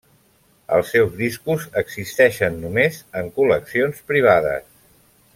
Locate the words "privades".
4.13-4.65